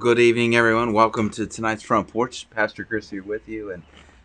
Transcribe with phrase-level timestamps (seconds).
[0.00, 0.94] good evening, everyone.
[0.94, 2.48] Welcome to tonight's Front Porch.
[2.48, 3.82] Pastor Chris here with you, and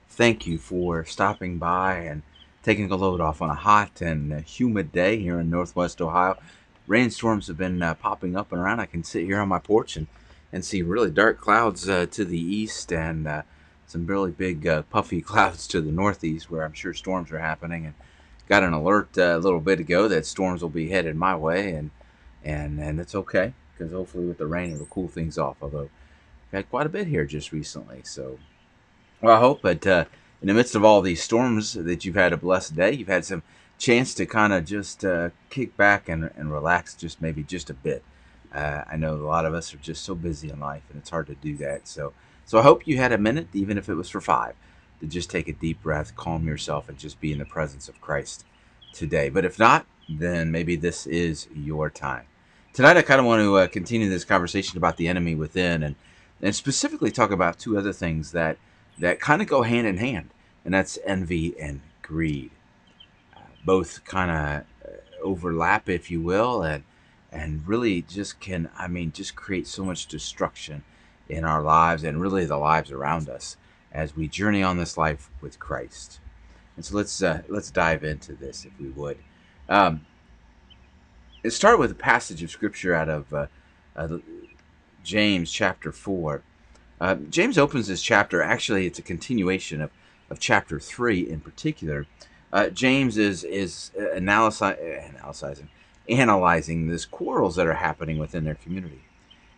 [0.07, 2.21] thank you for stopping by and
[2.63, 6.37] taking a load off on a hot and humid day here in Northwest Ohio.
[6.87, 8.79] Rainstorms have been uh, popping up and around.
[8.79, 10.07] I can sit here on my porch and,
[10.53, 13.41] and see really dark clouds uh, to the east and uh,
[13.85, 17.85] some really big uh, puffy clouds to the northeast, where I'm sure storms are happening.
[17.85, 17.95] And
[18.47, 21.73] got an alert uh, a little bit ago that storms will be headed my way,
[21.73, 21.91] and
[22.45, 25.57] and and it's okay because hopefully with the rain it'll cool things off.
[25.61, 25.89] Although
[26.51, 28.39] we had quite a bit here just recently, so
[29.21, 29.61] well I hope.
[29.61, 30.05] But uh,
[30.41, 32.93] in the midst of all these storms, that you've had a blessed day.
[32.93, 33.43] You've had some
[33.77, 37.73] chance to kind of just uh, kick back and, and relax, just maybe just a
[37.73, 38.03] bit.
[38.53, 41.09] Uh, I know a lot of us are just so busy in life, and it's
[41.09, 41.87] hard to do that.
[41.87, 42.13] So,
[42.45, 44.55] so I hope you had a minute, even if it was for five,
[45.01, 47.99] to just take a deep breath, calm yourself, and just be in the presence of
[47.99, 48.45] Christ
[48.93, 49.29] today.
[49.29, 52.25] But if not, then maybe this is your time
[52.75, 55.95] tonight I kind of want to uh, continue this conversation about the enemy within, and
[56.41, 58.57] and specifically talk about two other things that
[58.99, 60.31] that kind of go hand in hand,
[60.65, 62.51] and that's envy and greed.
[63.35, 66.83] Uh, both kind of uh, overlap, if you will, and
[67.31, 70.83] and really just can I mean just create so much destruction
[71.29, 73.55] in our lives and really the lives around us
[73.93, 76.19] as we journey on this life with Christ.
[76.75, 79.17] And so let's uh, let's dive into this if we would.
[79.69, 80.05] Um,
[81.45, 83.45] it started with a passage of scripture out of uh,
[83.95, 84.17] uh,
[85.03, 86.41] James chapter 4.
[86.99, 89.91] Uh, James opens this chapter, actually, it's a continuation of,
[90.31, 92.07] of chapter 3 in particular.
[92.51, 95.69] Uh, James is, is analysi- analyzing,
[96.09, 99.03] analyzing these quarrels that are happening within their community.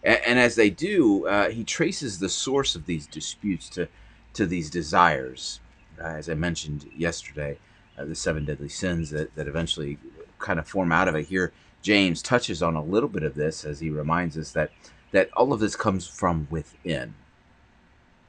[0.04, 3.88] And, and as they do, uh, he traces the source of these disputes to,
[4.34, 5.62] to these desires.
[5.98, 7.60] Uh, as I mentioned yesterday,
[7.98, 9.98] the seven deadly sins that, that eventually
[10.38, 11.54] kind of form out of it here
[11.88, 14.72] James touches on a little bit of this as he reminds us that
[15.14, 17.14] that all of this comes from within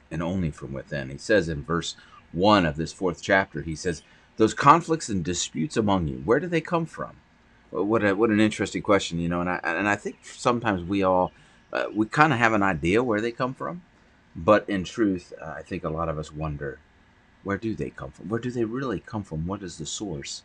[0.09, 1.09] and only from within.
[1.09, 1.97] He says in verse
[2.31, 4.01] 1 of this fourth chapter, he says,
[4.37, 7.17] Those conflicts and disputes among you, where do they come from?
[7.71, 9.41] What, a, what an interesting question, you know.
[9.41, 11.33] And I, and I think sometimes we all,
[11.73, 13.81] uh, we kind of have an idea where they come from.
[14.37, 16.79] But in truth, uh, I think a lot of us wonder,
[17.43, 18.29] where do they come from?
[18.29, 19.47] Where do they really come from?
[19.47, 20.43] What is the source?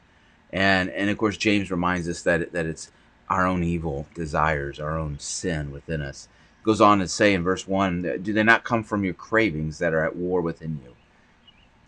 [0.54, 2.90] and and of course James reminds us that that it's
[3.28, 6.28] our own evil desires, our own sin within us.
[6.62, 9.92] Goes on to say in verse one, do they not come from your cravings that
[9.92, 10.94] are at war within you?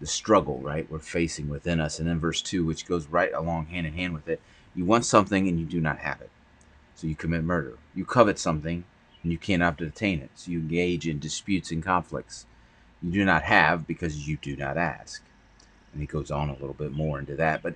[0.00, 3.66] The struggle, right, we're facing within us, and then verse two, which goes right along
[3.66, 4.40] hand in hand with it.
[4.74, 6.30] You want something and you do not have it,
[6.94, 7.78] so you commit murder.
[7.94, 8.84] You covet something
[9.22, 12.44] and you cannot obtain it, so you engage in disputes and conflicts.
[13.02, 15.22] You do not have because you do not ask.
[15.92, 17.74] And he goes on a little bit more into that, but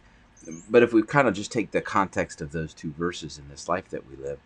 [0.68, 3.68] but if we kind of just take the context of those two verses in this
[3.68, 4.38] life that we live,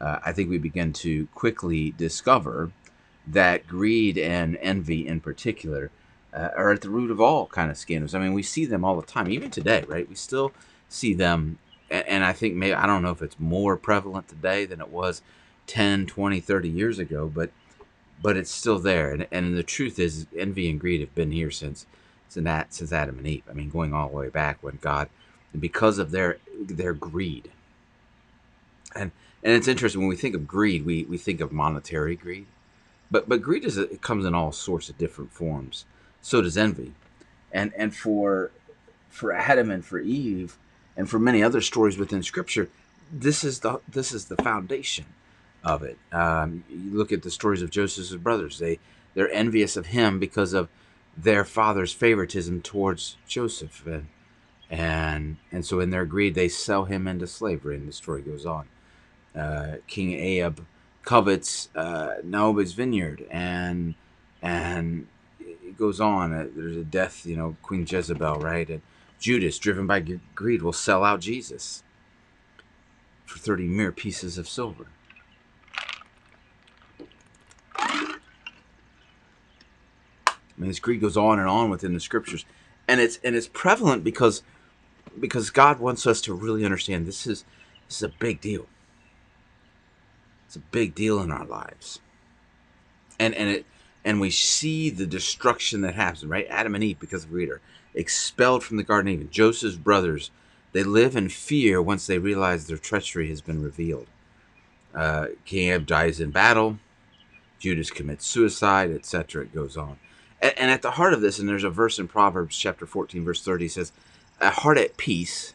[0.00, 2.72] uh, I think we begin to quickly discover
[3.26, 5.90] that greed and envy, in particular,
[6.32, 8.14] uh, are at the root of all kind of scandals.
[8.14, 10.08] I mean, we see them all the time, even today, right?
[10.08, 10.52] We still
[10.88, 11.58] see them,
[11.90, 14.88] and, and I think maybe I don't know if it's more prevalent today than it
[14.88, 15.22] was
[15.66, 17.50] 10, 20, 30 years ago, but
[18.22, 19.10] but it's still there.
[19.10, 21.86] And, and the truth is, envy and greed have been here since
[22.28, 23.44] since since Adam and Eve.
[23.48, 25.08] I mean, going all the way back when God
[25.58, 27.50] because of their their greed.
[28.94, 29.10] And
[29.42, 32.46] and it's interesting when we think of greed, we, we think of monetary greed,
[33.10, 35.84] but but greed is it comes in all sorts of different forms.
[36.22, 36.92] So does envy,
[37.52, 38.50] and and for
[39.10, 40.56] for Adam and for Eve,
[40.96, 42.68] and for many other stories within Scripture,
[43.12, 45.06] this is the this is the foundation
[45.62, 45.98] of it.
[46.12, 48.78] Um, you look at the stories of Joseph's brothers; they
[49.14, 50.68] they're envious of him because of
[51.16, 54.08] their father's favoritism towards Joseph, and
[54.74, 58.44] and and so in their greed they sell him into slavery and the story goes
[58.44, 58.66] on.
[59.34, 60.66] Uh, king ahab
[61.04, 63.94] covets uh, naboth's vineyard and
[64.42, 65.06] and
[65.38, 66.32] it goes on.
[66.32, 68.68] Uh, there's a death you know queen jezebel right?
[68.68, 68.82] And
[69.20, 70.00] judas driven by
[70.34, 71.84] greed will sell out jesus
[73.24, 74.86] for 30 mere pieces of silver.
[77.78, 78.16] I
[80.56, 82.44] mean, this greed goes on and on within the scriptures,
[82.88, 84.42] and it's and it's prevalent because
[85.18, 87.44] because God wants us to really understand this is
[87.88, 88.66] this is a big deal.
[90.46, 92.00] It's a big deal in our lives.
[93.18, 93.66] And and it
[94.04, 96.46] and we see the destruction that happens, right?
[96.50, 97.60] Adam and Eve, because of Reader,
[97.94, 99.30] expelled from the Garden of Eden.
[99.30, 100.30] Joseph's brothers,
[100.72, 104.06] they live in fear once they realize their treachery has been revealed.
[104.94, 106.78] Uh, Ahab dies in battle.
[107.58, 109.44] Judas commits suicide, etc.
[109.44, 109.96] It goes on.
[110.42, 113.24] And, and at the heart of this, and there's a verse in Proverbs chapter 14,
[113.24, 113.92] verse 30, says,
[114.40, 115.54] a heart at peace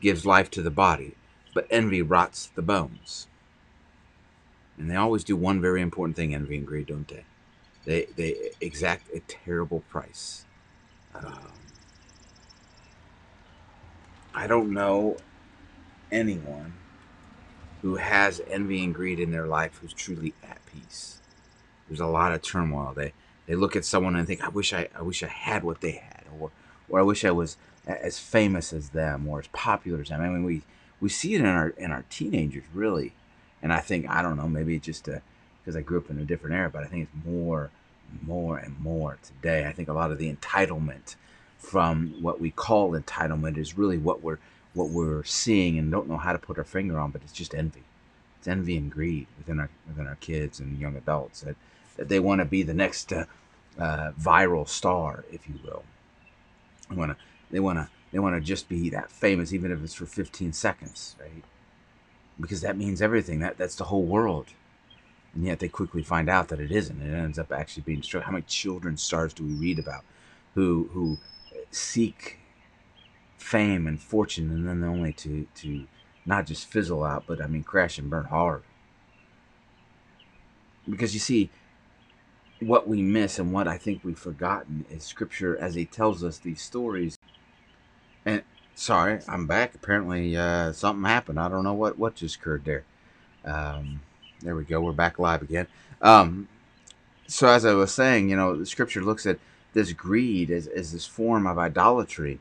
[0.00, 1.14] gives life to the body,
[1.54, 3.26] but envy rots the bones.
[4.78, 7.24] And they always do one very important thing, envy and greed, don't they?
[7.84, 10.44] They, they exact a terrible price.
[11.14, 11.52] Um,
[14.34, 15.16] I don't know
[16.12, 16.74] anyone
[17.82, 21.20] who has envy and greed in their life who's truly at peace.
[21.88, 22.92] There's a lot of turmoil.
[22.94, 23.12] They
[23.46, 25.92] they look at someone and think, I wish I, I wish I had what they
[25.92, 26.52] had, or
[26.90, 27.56] or I wish I was
[27.86, 30.20] as famous as them, or as popular as them.
[30.20, 30.62] I mean, we
[31.00, 33.12] we see it in our in our teenagers really,
[33.62, 35.08] and I think I don't know, maybe it's just
[35.60, 37.70] because I grew up in a different era, but I think it's more,
[38.22, 39.66] more and more today.
[39.66, 41.16] I think a lot of the entitlement
[41.58, 44.38] from what we call entitlement is really what we're
[44.72, 47.54] what we're seeing and don't know how to put our finger on, but it's just
[47.54, 47.82] envy.
[48.38, 51.56] It's envy and greed within our within our kids and young adults that,
[51.96, 53.24] that they want to be the next uh,
[53.78, 55.84] uh, viral star, if you will.
[56.90, 57.16] They want to
[57.50, 60.52] they want to they want to just be that famous, even if it's for 15
[60.52, 61.44] seconds, right?
[62.40, 63.40] Because that means everything.
[63.40, 64.48] That that's the whole world.
[65.34, 67.00] And yet they quickly find out that it isn't.
[67.00, 68.20] It ends up actually being true.
[68.20, 70.04] How many children stars do we read about
[70.54, 71.18] who who
[71.70, 72.38] seek
[73.38, 75.86] fame and fortune, and then only to to
[76.26, 78.62] not just fizzle out, but I mean crash and burn hard.
[80.88, 81.50] Because you see,
[82.60, 86.38] what we miss and what I think we've forgotten is Scripture as He tells us
[86.38, 87.18] these stories.
[88.24, 88.42] And
[88.74, 89.74] sorry, I'm back.
[89.74, 91.40] Apparently, uh, something happened.
[91.40, 92.84] I don't know what what just occurred there.
[93.44, 94.00] Um,
[94.40, 94.80] there we go.
[94.80, 95.66] We're back live again.
[96.02, 96.48] Um,
[97.26, 99.38] so as I was saying, you know, the Scripture looks at
[99.72, 102.40] this greed as, as this form of idolatry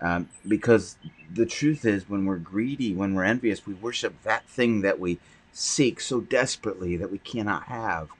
[0.00, 0.96] um, because
[1.32, 5.18] the truth is, when we're greedy, when we're envious, we worship that thing that we
[5.52, 8.10] seek so desperately that we cannot have.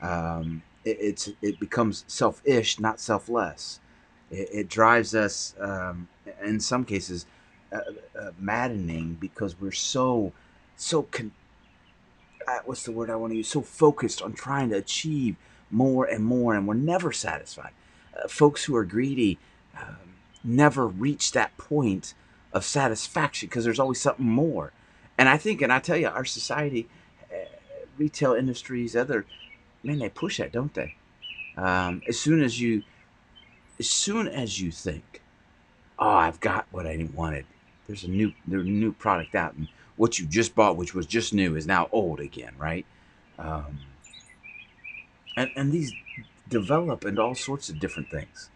[0.00, 3.80] Um, it, it's it becomes selfish, not selfless.
[4.30, 6.08] It, it drives us, um,
[6.42, 7.26] in some cases,
[7.72, 7.80] uh,
[8.18, 10.32] uh, maddening because we're so
[10.76, 11.32] so con-
[12.48, 13.48] uh, what's the word I want to use?
[13.48, 15.36] So focused on trying to achieve
[15.70, 17.72] more and more, and we're never satisfied.
[18.16, 19.38] Uh, folks who are greedy.
[19.76, 19.96] Um,
[20.46, 22.14] never reach that point
[22.52, 24.72] of satisfaction because there's always something more.
[25.18, 26.88] And I think, and I tell you, our society,
[27.32, 27.36] uh,
[27.98, 29.26] retail industries, other,
[29.86, 30.94] man, they push that, don't they?
[31.56, 32.82] Um, as soon as you,
[33.78, 35.22] as soon as you think,
[35.98, 37.46] oh, I've got what I wanted.
[37.86, 41.06] There's a new, there's a new product out, and what you just bought, which was
[41.06, 42.86] just new, is now old again, right?
[43.38, 43.80] Um,
[45.36, 45.94] and and these
[46.48, 48.50] develop into all sorts of different things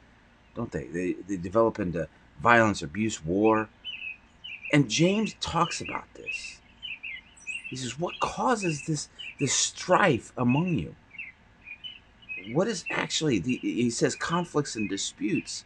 [0.55, 0.85] don't they?
[0.85, 2.09] They, they develop into
[2.41, 3.71] violence, abuse, war.
[4.73, 6.61] And James talks about this.
[7.71, 10.97] He says, What causes this, this strife among you?
[12.47, 15.65] What is actually, the, he says, conflicts and disputes.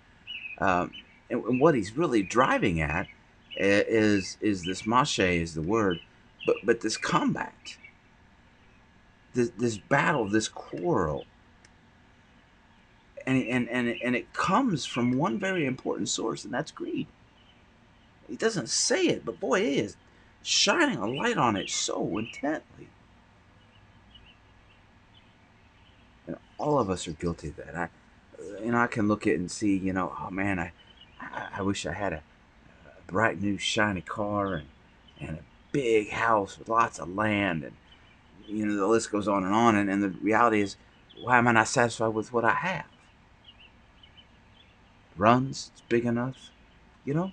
[0.58, 0.94] Um,
[1.30, 3.08] and, and, what he's really driving at
[3.56, 6.00] is, is this mashe is the word,
[6.46, 7.76] but, but this combat,
[9.32, 11.26] this, this battle, this quarrel
[13.26, 17.06] and and and and it comes from one very important source, and that's greed.
[18.28, 19.96] He doesn't say it, but boy, he is
[20.42, 22.88] shining a light on it so intently.
[26.58, 27.74] All of us are guilty of that.
[27.76, 27.88] I,
[28.64, 30.72] know, I can look at it and see, you know, oh man, I,
[31.56, 32.22] I, wish I had a,
[32.86, 34.68] a bright new shiny car and
[35.20, 35.42] and a
[35.72, 37.74] big house with lots of land, and
[38.46, 39.76] you know, the list goes on and on.
[39.76, 40.76] And, and the reality is,
[41.22, 42.86] why am I not satisfied with what I have?
[45.16, 46.50] runs, it's big enough,
[47.04, 47.32] you know?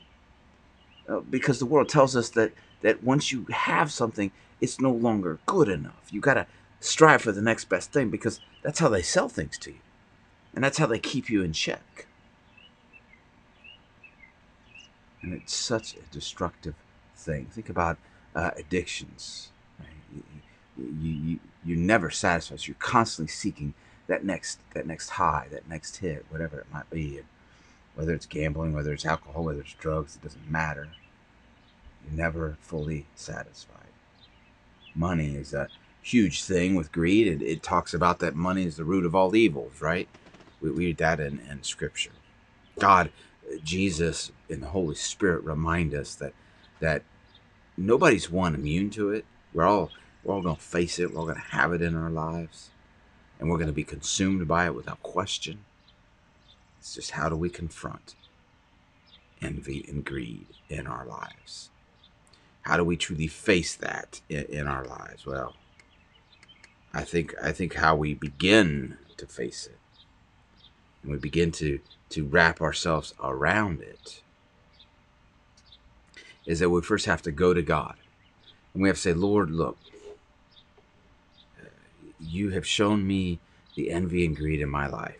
[1.07, 2.51] Uh, because the world tells us that,
[2.81, 6.07] that once you have something, it's no longer good enough.
[6.11, 6.47] You got to
[6.81, 9.79] strive for the next best thing because that's how they sell things to you.
[10.53, 12.07] And that's how they keep you in check.
[15.21, 16.75] And it's such a destructive
[17.15, 17.45] thing.
[17.45, 17.97] Think about
[18.35, 19.51] uh, addictions.
[19.79, 19.87] Right?
[20.13, 20.23] You,
[20.77, 22.67] you, you, you're never satisfied.
[22.67, 23.73] You're constantly seeking
[24.07, 27.17] that next that next high, that next hit, whatever it might be.
[27.17, 27.27] And
[27.95, 30.89] whether it's gambling, whether it's alcohol, whether it's drugs, it doesn't matter.
[32.03, 33.77] You're never fully satisfied.
[34.95, 35.69] Money is a
[36.01, 37.27] huge thing with greed.
[37.27, 40.07] It, it talks about that money is the root of all evils, right?
[40.59, 42.11] We, read that in, in Scripture.
[42.79, 43.11] God,
[43.63, 46.33] Jesus, and the Holy Spirit remind us that
[46.79, 47.03] that
[47.77, 49.25] nobody's one immune to it.
[49.53, 49.91] We're all
[50.23, 51.11] we're all going to face it.
[51.11, 52.69] We're all going to have it in our lives,
[53.39, 55.65] and we're going to be consumed by it without question.
[56.79, 58.15] It's just how do we confront
[59.41, 61.69] envy and greed in our lives?
[62.63, 65.25] How do we truly face that in, in our lives?
[65.25, 65.55] Well,
[66.93, 69.77] I think I think how we begin to face it
[71.03, 71.79] and we begin to
[72.09, 74.21] to wrap ourselves around it
[76.45, 77.95] is that we first have to go to God
[78.73, 79.77] and we have to say, Lord, look,
[82.19, 83.39] you have shown me
[83.75, 85.19] the envy and greed in my life.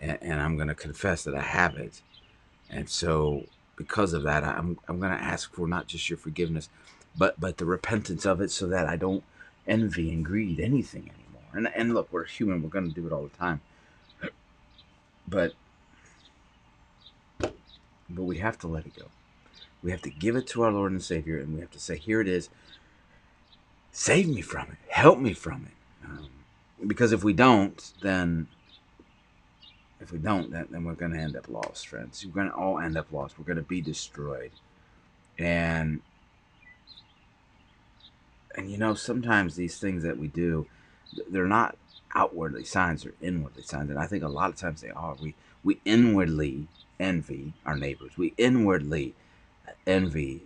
[0.00, 2.00] And, and I'm going to confess that I have it.
[2.70, 3.44] And so,
[3.76, 6.68] because of that, I'm, I'm going to ask for not just your forgiveness,
[7.16, 9.24] but, but the repentance of it so that I don't
[9.66, 11.48] envy and greed anything anymore.
[11.52, 13.60] And, and look, we're human, we're going to do it all the time.
[15.28, 15.52] But,
[17.38, 19.06] but we have to let it go.
[19.82, 21.96] We have to give it to our Lord and Savior, and we have to say,
[21.96, 22.48] Here it is.
[23.92, 24.78] Save me from it.
[24.88, 26.06] Help me from it.
[26.06, 26.28] Um,
[26.86, 28.46] because if we don't, then
[30.00, 32.24] if we don't, then, then we're going to end up lost, friends.
[32.24, 33.38] We're going to all end up lost.
[33.38, 34.52] We're going to be destroyed.
[35.38, 36.00] And
[38.56, 40.66] and you know, sometimes these things that we do,
[41.28, 41.76] they're not
[42.14, 43.90] outwardly signs; they're inwardly signs.
[43.90, 45.14] And I think a lot of times they are.
[45.20, 48.16] We we inwardly envy our neighbors.
[48.16, 49.14] We inwardly
[49.86, 50.42] envy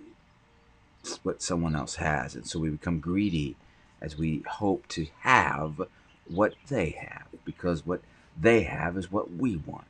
[1.22, 3.56] what someone else has, and so we become greedy
[4.00, 5.80] as we hope to have
[6.28, 8.00] what they have because what
[8.38, 9.86] they have is what we want.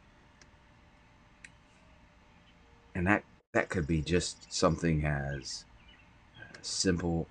[2.94, 5.64] And that that could be just something as
[6.38, 7.26] uh, simple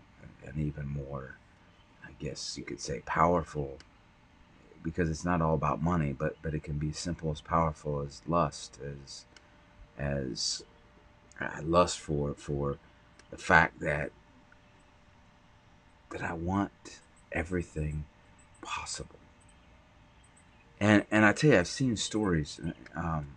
[0.46, 1.38] and even more
[2.06, 3.78] I guess you could say powerful
[4.84, 8.02] because it's not all about money, but but it can be as simple as powerful
[8.02, 9.26] as lust, as
[9.98, 10.64] as
[11.40, 12.78] uh, lust for for
[13.32, 14.12] the fact that
[16.12, 17.00] that I want
[17.32, 18.06] everything
[18.62, 19.20] possible.
[20.80, 22.60] And and I tell you, I've seen stories.
[22.96, 23.28] Um,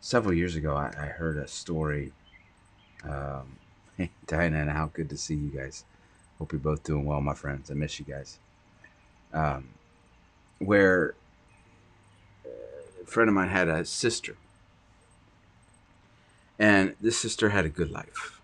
[0.00, 2.12] several years ago, I, I heard a story.
[3.04, 3.58] Um,
[4.26, 5.84] Diana how good to see you guys.
[6.38, 7.70] Hope you're both doing well, my friends.
[7.70, 8.38] I miss you guys.
[9.32, 9.68] Um,
[10.58, 11.14] where
[13.02, 14.36] a friend of mine had a sister,
[16.58, 18.40] and this sister had a good life,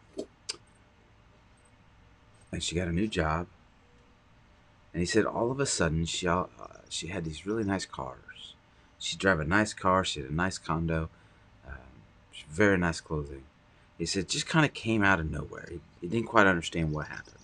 [2.53, 3.47] and she got a new job,
[4.93, 6.45] and he said all of a sudden she uh,
[6.89, 8.55] she had these really nice cars.
[8.99, 10.05] She drove a nice car.
[10.05, 11.11] She had a nice condo.
[11.67, 11.75] Um,
[12.49, 13.45] very nice clothing.
[13.99, 15.69] He said just kind of came out of nowhere.
[15.71, 17.37] He, he didn't quite understand what happened.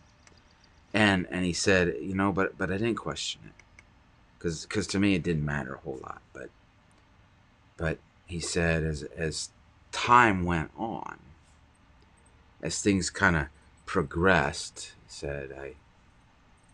[0.92, 3.82] And and he said, you know, but but I didn't question it,
[4.38, 6.20] because because to me it didn't matter a whole lot.
[6.32, 6.50] But
[7.76, 9.50] but he said as as
[9.92, 11.18] time went on,
[12.62, 13.47] as things kind of
[13.87, 15.75] progressed, said I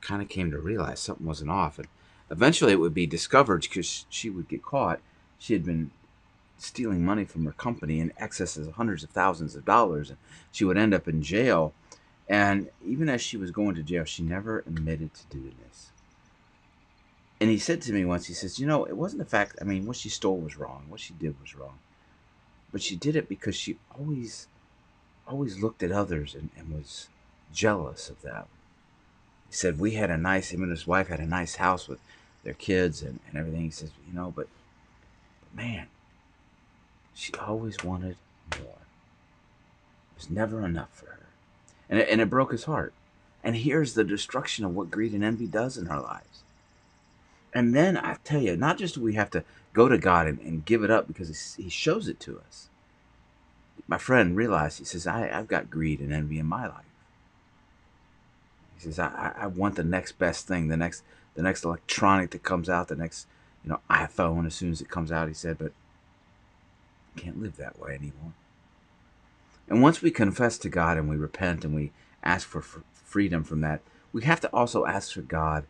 [0.01, 1.79] kind of came to realize something wasn't off.
[1.79, 1.89] And
[2.31, 5.01] eventually it would be discovered because she would get caught.
[5.39, 5.91] She had been
[6.59, 10.11] stealing money from her company in excess of hundreds of thousands of dollars.
[10.11, 10.19] And
[10.53, 11.75] she would end up in jail.
[12.29, 15.91] And even as she was going to jail, she never admitted to doing this.
[17.41, 19.65] And he said to me once, he says, You know, it wasn't the fact, I
[19.65, 20.87] mean, what she stole was wrong.
[20.89, 21.79] What she did was wrong.
[22.73, 24.49] But she did it because she always,
[25.27, 27.09] always looked at others and, and was
[27.53, 28.47] jealous of them
[29.49, 32.01] he said we had a nice him and his wife had a nice house with
[32.45, 34.49] their kids and, and everything he says you know but,
[35.41, 35.87] but man
[37.15, 38.17] she always wanted
[38.59, 41.26] more it was never enough for her
[41.89, 42.93] and it, and it broke his heart
[43.43, 46.43] and here's the destruction of what greed and envy does in our lives
[47.55, 50.41] and then i tell you not just do we have to go to god and,
[50.41, 52.69] and give it up because he shows it to us
[53.89, 56.87] my friend realized he says I, i've got greed and envy in my life
[58.77, 61.03] he says, I, I want the next best thing, the next
[61.35, 63.27] the next electronic that comes out, the next
[63.65, 65.29] you know iPhone as soon as it comes out.
[65.29, 65.73] He said, but
[67.17, 68.33] I can't live that way anymore.
[69.69, 71.93] And once we confess to God and we repent and we
[72.23, 73.81] ask for freedom from that,
[74.13, 75.65] we have to also ask for God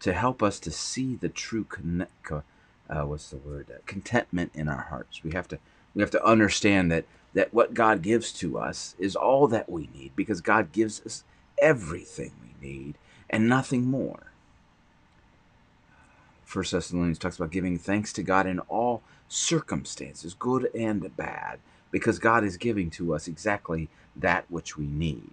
[0.00, 2.42] to help us to see the true connect, uh,
[3.02, 5.24] what's the word uh, contentment in our hearts.
[5.24, 5.58] We have to
[5.94, 9.88] we have to understand that that what God gives to us is all that we
[9.94, 11.24] need because God gives us
[11.60, 12.94] everything we need
[13.28, 14.32] and nothing more.
[16.44, 21.58] First Thessalonians talks about giving thanks to God in all circumstances, good and bad,
[21.90, 25.30] because God is giving to us exactly that which we need.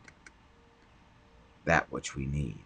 [1.65, 2.57] That which we need.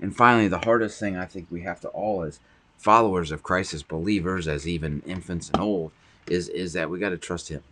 [0.00, 2.40] And finally, the hardest thing I think we have to all as
[2.76, 5.90] followers of Christ, as believers, as even infants and old,
[6.28, 7.62] is, is that we got to trust Him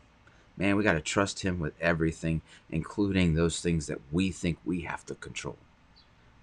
[0.56, 2.40] man, we got to trust Him with everything,
[2.70, 5.56] including those things that we think we have to control,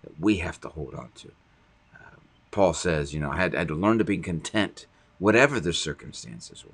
[0.03, 1.31] that we have to hold on to.
[1.95, 2.17] Uh,
[2.51, 4.85] Paul says, you know, I had, I had to learn to be content,
[5.19, 6.71] whatever the circumstances were.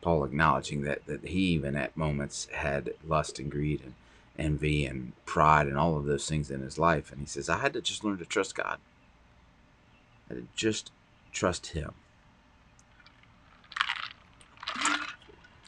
[0.00, 3.94] Paul acknowledging that, that he even at moments had lust and greed and
[4.38, 7.10] envy and pride and all of those things in his life.
[7.10, 8.78] And he says, I had to just learn to trust God.
[10.28, 10.92] I had to just
[11.36, 11.92] trust Him.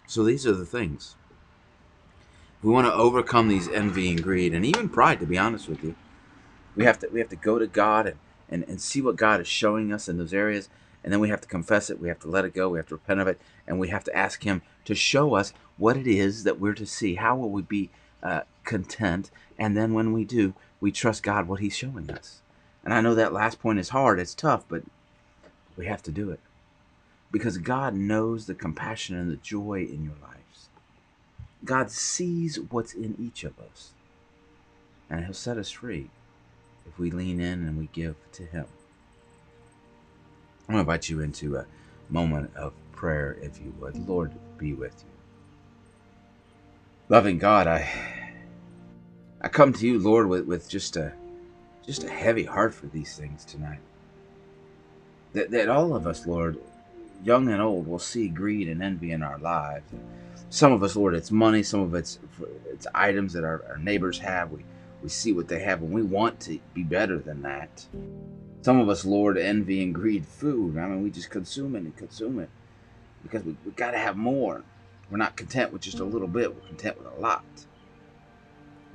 [0.07, 1.15] So these are the things.
[2.63, 5.85] We want to overcome these envy and greed and even pride, to be honest with
[5.85, 5.95] you.
[6.75, 8.17] We have to we have to go to God and,
[8.49, 10.69] and, and see what God is showing us in those areas.
[11.09, 11.99] And then we have to confess it.
[11.99, 12.69] We have to let it go.
[12.69, 13.41] We have to repent of it.
[13.67, 16.85] And we have to ask Him to show us what it is that we're to
[16.85, 17.15] see.
[17.15, 17.89] How will we be
[18.23, 19.31] uh, content?
[19.59, 22.43] And then when we do, we trust God what He's showing us.
[22.85, 24.21] And I know that last point is hard.
[24.21, 24.83] It's tough, but
[25.79, 26.41] we have to do it
[27.33, 30.69] because God knows the compassion and the joy in your lives.
[31.65, 33.93] God sees what's in each of us,
[35.09, 36.11] and He'll set us free
[36.87, 38.67] if we lean in and we give to Him.
[40.69, 41.67] I'm going to invite you into a
[42.11, 44.07] moment of prayer, if you would.
[44.07, 45.11] Lord, be with you.
[47.09, 47.89] Loving God, I
[49.41, 51.15] I come to you, Lord, with, with just a
[51.87, 53.79] just a heavy heart for these things tonight.
[55.33, 56.59] That, that all of us, Lord,
[57.25, 59.91] young and old, will see greed and envy in our lives.
[60.51, 61.63] Some of us, Lord, it's money.
[61.63, 62.19] Some of it's
[62.71, 64.51] it's items that our, our neighbors have.
[64.51, 64.65] We
[65.03, 67.87] we see what they have, and we want to be better than that.
[68.63, 70.77] Some of us, Lord, envy and greed food.
[70.79, 72.51] I mean, we just consume it and consume it
[73.23, 74.63] because we we got to have more.
[75.11, 76.55] We're not content with just a little bit.
[76.55, 77.45] We're content with a lot.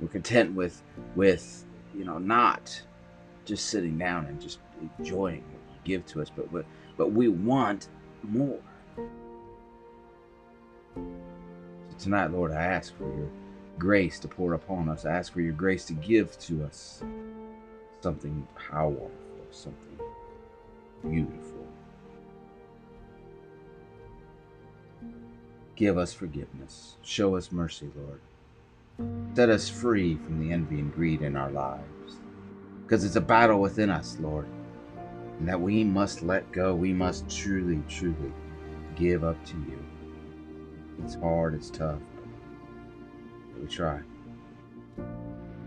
[0.00, 0.82] We're content with
[1.14, 2.82] with you know not
[3.44, 4.58] just sitting down and just
[4.98, 6.64] enjoying what you give to us, but but,
[6.96, 7.88] but we want
[8.22, 8.60] more.
[10.94, 13.28] So tonight, Lord, I ask for your
[13.78, 15.04] grace to pour upon us.
[15.04, 17.02] I ask for your grace to give to us
[18.00, 19.10] something powerful,
[19.54, 19.98] something
[21.02, 21.66] beautiful.
[25.76, 26.96] Give us forgiveness.
[27.02, 28.20] Show us mercy, Lord.
[29.34, 32.16] Set us free from the envy and greed in our lives.
[32.82, 34.46] Because it's a battle within us, Lord
[35.38, 36.74] and that we must let go.
[36.74, 38.32] We must truly, truly
[38.96, 39.84] give up to you.
[41.02, 41.98] It's hard, it's tough,
[43.52, 44.00] but we try.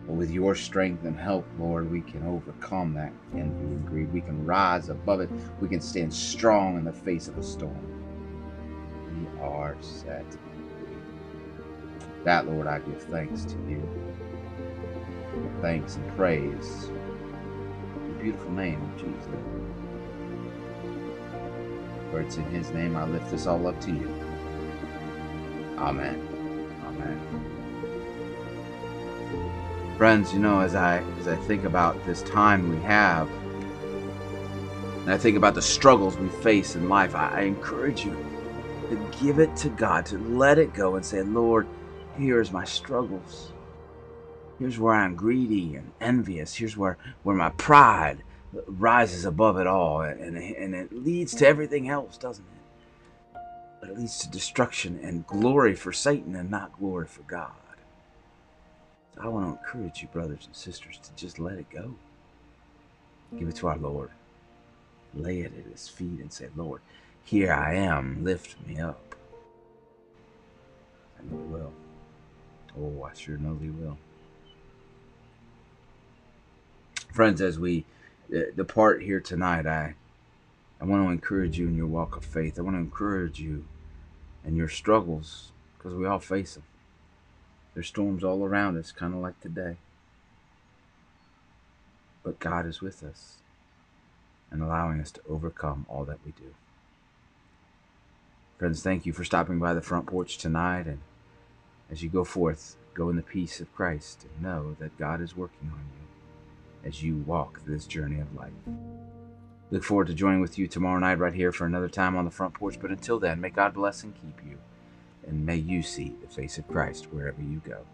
[0.08, 4.14] But with your strength and help, Lord, we can overcome that envy and greed.
[4.14, 5.32] We can rise above it.
[5.62, 8.06] We can stand strong in the face of a storm.
[9.10, 10.34] We are set
[10.80, 10.98] free.
[12.26, 13.88] That, Lord, I give thanks to you.
[15.62, 16.92] Thanks and praise
[18.06, 19.28] the beautiful name of Jesus.
[22.12, 24.14] For it's in his name I lift this all up to you.
[25.78, 26.28] Amen.
[26.86, 27.57] Amen.
[29.98, 33.28] Friends, you know, as I as I think about this time we have,
[35.02, 38.16] and I think about the struggles we face in life, I, I encourage you
[38.90, 41.68] to give it to God, to let it go and say, Lord,
[42.16, 43.52] here's my struggles.
[44.60, 46.56] Here's where I'm greedy and envious.
[46.56, 48.24] Here's where, where my pride
[48.68, 50.02] rises above it all.
[50.02, 53.40] And, and it leads to everything else, doesn't it?
[53.80, 57.52] But it leads to destruction and glory for Satan and not glory for God.
[59.20, 61.96] I want to encourage you, brothers and sisters, to just let it go.
[63.38, 64.12] Give it to our Lord.
[65.14, 66.82] Lay it at his feet and say, Lord,
[67.24, 68.24] here I am.
[68.24, 69.16] Lift me up.
[71.22, 71.74] He will.
[72.80, 73.98] Oh, I sure know he will.
[77.18, 77.84] friends, as we
[78.32, 79.96] uh, depart here tonight, I
[80.80, 82.60] I want to encourage you in your walk of faith.
[82.60, 83.66] I want to encourage you
[84.46, 86.64] in your struggles because we all face them.
[87.78, 89.76] There's storms all around us, kind of like today.
[92.24, 93.38] But God is with us
[94.50, 96.56] and allowing us to overcome all that we do.
[98.58, 100.88] Friends, thank you for stopping by the front porch tonight.
[100.88, 101.02] And
[101.92, 105.38] as you go forth, go in the peace of Christ and know that God is
[105.38, 108.54] working on you as you walk this journey of life.
[109.70, 112.32] Look forward to joining with you tomorrow night right here for another time on the
[112.32, 112.80] front porch.
[112.82, 114.58] But until then, may God bless and keep you,
[115.28, 117.86] and may you see the face of Christ wherever you go.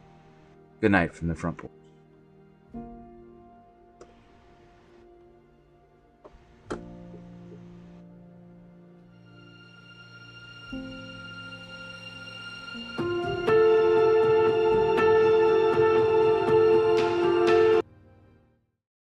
[0.81, 1.71] Good night from the front porch.